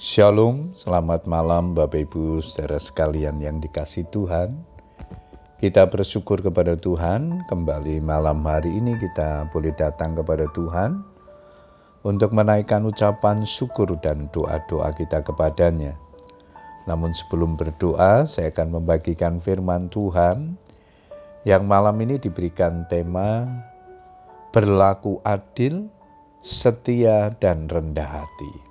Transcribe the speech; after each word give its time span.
Shalom, 0.00 0.72
selamat 0.80 1.28
malam 1.28 1.76
Bapak 1.76 2.08
Ibu 2.08 2.40
saudara 2.40 2.80
sekalian 2.80 3.36
yang 3.36 3.60
dikasih 3.60 4.08
Tuhan. 4.08 4.56
Kita 5.60 5.92
bersyukur 5.92 6.40
kepada 6.40 6.72
Tuhan, 6.72 7.44
kembali 7.44 8.00
malam 8.00 8.40
hari 8.48 8.80
ini 8.80 8.96
kita 8.96 9.52
boleh 9.52 9.76
datang 9.76 10.16
kepada 10.16 10.48
Tuhan 10.56 11.04
untuk 12.00 12.32
menaikkan 12.32 12.80
ucapan 12.88 13.44
syukur 13.44 13.92
dan 14.00 14.32
doa-doa 14.32 14.88
kita 14.96 15.20
kepadanya. 15.20 16.00
Namun 16.88 17.12
sebelum 17.12 17.60
berdoa, 17.60 18.24
saya 18.24 18.48
akan 18.56 18.80
membagikan 18.80 19.36
firman 19.36 19.92
Tuhan 19.92 20.56
yang 21.44 21.68
malam 21.68 22.00
ini 22.00 22.16
diberikan 22.16 22.88
tema 22.88 23.44
berlaku 24.48 25.20
adil, 25.28 25.92
setia, 26.40 27.36
dan 27.36 27.68
rendah 27.68 28.24
hati. 28.24 28.69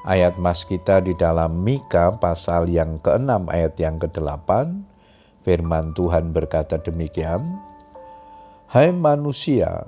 Ayat 0.00 0.40
mas 0.40 0.64
kita 0.64 1.04
di 1.04 1.12
dalam 1.12 1.60
Mika 1.60 2.16
pasal 2.16 2.72
yang 2.72 2.96
ke-6 3.04 3.52
ayat 3.52 3.76
yang 3.76 4.00
ke-8, 4.00 4.48
firman 5.44 5.92
Tuhan 5.92 6.32
berkata 6.32 6.80
demikian, 6.80 7.60
Hai 8.72 8.96
manusia, 8.96 9.84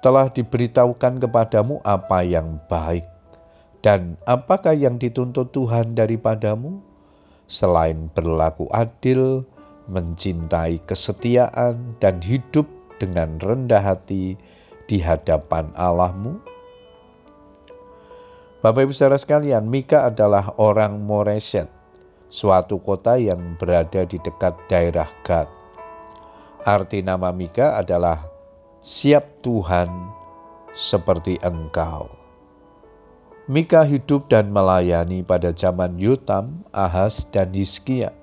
telah 0.00 0.32
diberitahukan 0.32 1.20
kepadamu 1.20 1.84
apa 1.84 2.24
yang 2.24 2.56
baik, 2.64 3.04
dan 3.84 4.16
apakah 4.24 4.72
yang 4.72 4.96
dituntut 4.96 5.52
Tuhan 5.52 5.92
daripadamu, 5.92 6.80
selain 7.44 8.08
berlaku 8.08 8.72
adil, 8.72 9.44
mencintai 9.84 10.80
kesetiaan, 10.88 12.00
dan 12.00 12.24
hidup 12.24 12.64
dengan 12.96 13.36
rendah 13.36 13.84
hati 13.84 14.40
di 14.88 14.96
hadapan 15.04 15.68
Allahmu? 15.76 16.53
Bapak 18.64 18.88
Ibu 18.88 18.96
saudara 18.96 19.20
sekalian, 19.20 19.68
Mika 19.68 20.08
adalah 20.08 20.56
orang 20.56 20.96
Moreset, 20.96 21.68
suatu 22.32 22.80
kota 22.80 23.20
yang 23.20 23.60
berada 23.60 24.08
di 24.08 24.16
dekat 24.16 24.56
daerah 24.72 25.04
Gad. 25.20 25.52
Arti 26.64 27.04
nama 27.04 27.28
Mika 27.28 27.76
adalah 27.76 28.24
siap 28.80 29.44
Tuhan 29.44 29.92
seperti 30.72 31.36
engkau. 31.44 32.08
Mika 33.52 33.84
hidup 33.84 34.32
dan 34.32 34.48
melayani 34.48 35.20
pada 35.20 35.52
zaman 35.52 36.00
Yotam, 36.00 36.64
Ahaz, 36.72 37.28
dan 37.28 37.52
Hizkia. 37.52 38.16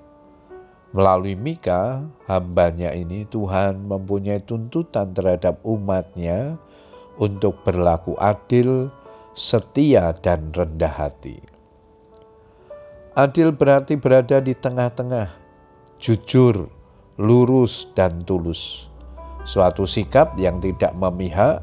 Melalui 0.90 1.38
Mika, 1.38 2.02
hambanya 2.26 2.90
ini 2.90 3.30
Tuhan 3.30 3.86
mempunyai 3.86 4.42
tuntutan 4.42 5.14
terhadap 5.14 5.62
umatnya 5.62 6.58
untuk 7.14 7.62
berlaku 7.62 8.18
adil, 8.18 8.90
setia, 9.32 10.12
dan 10.20 10.52
rendah 10.52 10.92
hati. 10.92 11.40
Adil 13.12 13.52
berarti 13.52 14.00
berada 14.00 14.40
di 14.40 14.56
tengah-tengah, 14.56 15.36
jujur, 16.00 16.72
lurus, 17.20 17.92
dan 17.92 18.24
tulus. 18.24 18.88
Suatu 19.44 19.84
sikap 19.84 20.38
yang 20.40 20.62
tidak 20.62 20.96
memihak 20.96 21.60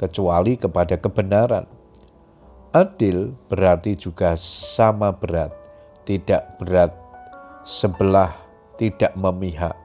kecuali 0.00 0.56
kepada 0.56 0.96
kebenaran. 0.96 1.66
Adil 2.72 3.36
berarti 3.52 3.98
juga 3.98 4.32
sama 4.38 5.12
berat, 5.12 5.52
tidak 6.08 6.56
berat 6.56 6.92
sebelah, 7.68 8.32
tidak 8.80 9.12
memihak. 9.12 9.76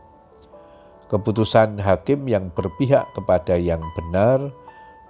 Keputusan 1.11 1.83
hakim 1.83 2.25
yang 2.31 2.47
berpihak 2.47 3.11
kepada 3.11 3.59
yang 3.59 3.83
benar 3.99 4.55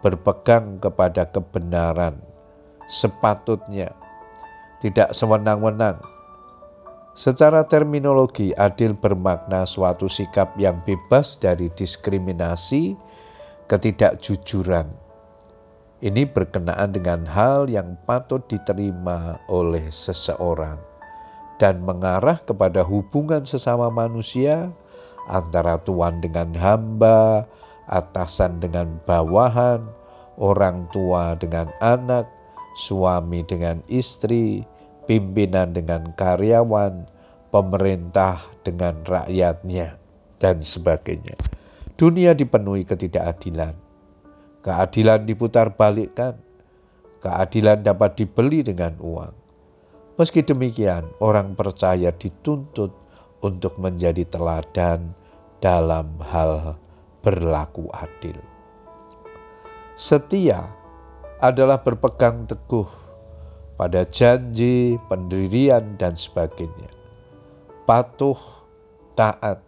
berpegang 0.04 0.84
kepada 0.84 1.23
kebenaran 1.32 2.20
sepatutnya, 2.92 3.96
tidak 4.84 5.16
sewenang-wenang. 5.16 6.04
Secara 7.14 7.64
terminologi, 7.70 8.52
adil 8.58 8.98
bermakna 8.98 9.70
suatu 9.70 10.10
sikap 10.10 10.58
yang 10.58 10.82
bebas 10.82 11.38
dari 11.38 11.70
diskriminasi, 11.72 12.98
ketidakjujuran. 13.70 14.89
Ini 16.04 16.27
berkenaan 16.27 16.92
dengan 16.92 17.23
hal 17.30 17.72
yang 17.72 17.95
patut 18.04 18.44
diterima 18.50 19.39
oleh 19.48 19.88
seseorang 19.88 20.76
dan 21.61 21.80
mengarah 21.80 22.44
kepada 22.44 22.83
hubungan 22.83 23.48
sesama 23.48 23.88
manusia 23.88 24.73
antara 25.32 25.80
tuan 25.80 26.20
dengan 26.20 26.52
hamba, 26.60 27.48
atasan 27.88 28.60
dengan 28.60 29.00
bawahan, 29.08 29.86
orang 30.38 30.89
tua 30.89 31.38
dengan 31.38 31.70
anak, 31.82 32.30
suami 32.73 33.45
dengan 33.45 33.82
istri, 33.89 34.66
pimpinan 35.05 35.76
dengan 35.76 36.14
karyawan, 36.16 37.05
pemerintah 37.54 38.42
dengan 38.66 39.04
rakyatnya, 39.05 39.99
dan 40.42 40.64
sebagainya. 40.64 41.38
Dunia 41.94 42.33
dipenuhi 42.33 42.83
ketidakadilan. 42.88 43.77
Keadilan 44.64 45.21
diputar 45.27 45.76
balikkan. 45.76 46.39
Keadilan 47.21 47.86
dapat 47.86 48.20
dibeli 48.20 48.65
dengan 48.65 48.98
uang. 49.00 49.36
Meski 50.20 50.44
demikian, 50.44 51.10
orang 51.23 51.55
percaya 51.55 52.11
dituntut 52.11 52.92
untuk 53.42 53.80
menjadi 53.80 54.23
teladan 54.27 55.15
dalam 55.64 56.20
hal 56.20 56.77
berlaku 57.23 57.88
adil. 57.95 58.52
Setia 60.03 60.67
adalah 61.39 61.80
berpegang 61.80 62.43
teguh 62.43 62.91
pada 63.80 64.03
janji, 64.03 64.99
pendirian, 65.08 65.95
dan 65.95 66.19
sebagainya. 66.19 66.91
Patuh, 67.87 68.36
taat. 69.15 69.64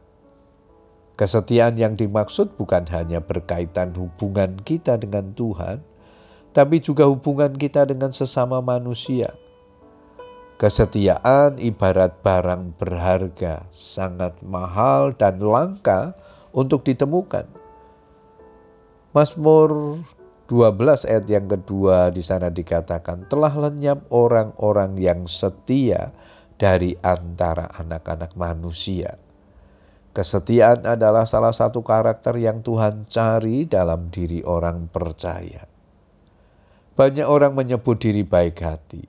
Kesetiaan 1.16 1.80
yang 1.80 1.96
dimaksud 1.96 2.60
bukan 2.60 2.84
hanya 2.92 3.24
berkaitan 3.24 3.96
hubungan 3.96 4.60
kita 4.60 5.00
dengan 5.00 5.32
Tuhan, 5.32 5.80
tapi 6.52 6.84
juga 6.84 7.08
hubungan 7.08 7.56
kita 7.56 7.88
dengan 7.88 8.12
sesama 8.12 8.60
manusia. 8.60 9.32
Kesetiaan 10.60 11.64
ibarat 11.64 12.12
barang 12.20 12.76
berharga, 12.76 13.72
sangat 13.72 14.36
mahal 14.44 15.16
dan 15.16 15.40
langka 15.40 16.12
untuk 16.52 16.84
ditemukan. 16.84 17.48
Mazmur 19.16 20.04
12 20.46 21.10
ayat 21.10 21.26
yang 21.26 21.50
kedua 21.50 22.14
di 22.14 22.22
sana 22.22 22.54
dikatakan 22.54 23.26
telah 23.26 23.50
lenyap 23.58 24.06
orang-orang 24.14 24.94
yang 25.02 25.26
setia 25.26 26.14
dari 26.62 26.94
antara 27.02 27.74
anak-anak 27.74 28.38
manusia. 28.38 29.18
Kesetiaan 30.14 30.86
adalah 30.86 31.26
salah 31.26 31.50
satu 31.50 31.82
karakter 31.82 32.38
yang 32.38 32.62
Tuhan 32.62 33.10
cari 33.10 33.66
dalam 33.66 34.14
diri 34.14 34.46
orang 34.46 34.86
percaya. 34.86 35.66
Banyak 36.94 37.28
orang 37.28 37.58
menyebut 37.58 38.00
diri 38.00 38.22
baik 38.22 38.62
hati, 38.62 39.04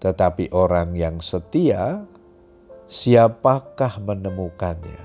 tetapi 0.00 0.50
orang 0.56 0.96
yang 0.96 1.20
setia, 1.22 2.02
siapakah 2.88 4.02
menemukannya? 4.02 5.04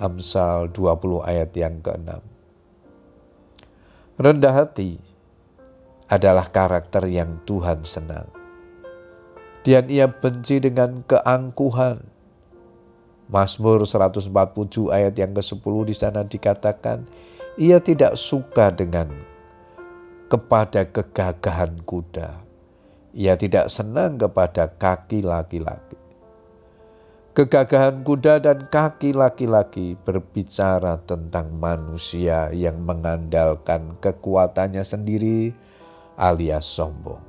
Amsal 0.00 0.72
20 0.72 1.26
ayat 1.26 1.52
yang 1.58 1.84
ke-6. 1.84 2.29
Rendah 4.20 4.52
hati 4.52 5.00
adalah 6.12 6.44
karakter 6.44 7.08
yang 7.08 7.40
Tuhan 7.48 7.88
senang. 7.88 8.28
Dan 9.64 9.88
ia 9.88 10.12
benci 10.12 10.60
dengan 10.60 11.00
keangkuhan. 11.08 12.04
Mazmur 13.32 13.88
147 13.88 14.92
ayat 14.92 15.16
yang 15.16 15.32
ke-10 15.32 15.74
di 15.88 15.94
sana 15.96 16.20
dikatakan, 16.28 17.08
ia 17.56 17.80
tidak 17.80 18.20
suka 18.20 18.68
dengan 18.68 19.08
kepada 20.28 20.84
kegagahan 20.84 21.80
kuda. 21.88 22.44
Ia 23.16 23.40
tidak 23.40 23.72
senang 23.72 24.20
kepada 24.20 24.68
kaki 24.68 25.24
laki-laki. 25.24 25.96
Kegagahan 27.30 28.02
kuda 28.02 28.42
dan 28.42 28.66
kaki 28.66 29.14
laki-laki 29.14 29.94
berbicara 29.94 30.98
tentang 31.06 31.54
manusia 31.54 32.50
yang 32.50 32.82
mengandalkan 32.82 33.94
kekuatannya 34.02 34.82
sendiri 34.82 35.54
alias 36.18 36.66
sombong. 36.66 37.22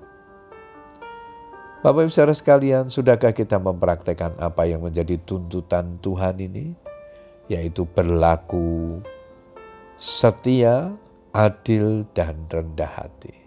Bapak 1.85 2.09
Ibu 2.09 2.09
saudara 2.09 2.33
sekalian, 2.33 2.89
sudahkah 2.89 3.29
kita 3.29 3.61
mempraktekkan 3.61 4.41
apa 4.41 4.65
yang 4.65 4.81
menjadi 4.81 5.21
tuntutan 5.21 6.01
Tuhan 6.01 6.41
ini? 6.49 6.73
Yaitu 7.45 7.85
berlaku 7.85 9.05
setia, 10.01 10.97
adil, 11.29 12.09
dan 12.17 12.49
rendah 12.49 12.89
hati. 12.89 13.37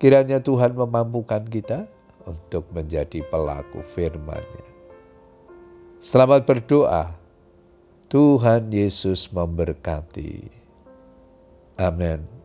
Kiranya 0.00 0.40
Tuhan 0.40 0.72
memampukan 0.72 1.44
kita 1.44 1.84
untuk 2.24 2.64
menjadi 2.72 3.20
pelaku 3.28 3.84
firman-Nya. 3.84 4.79
Selamat 6.00 6.48
berdoa. 6.48 7.12
Tuhan 8.08 8.72
Yesus 8.72 9.28
memberkati. 9.28 10.48
Amin. 11.76 12.39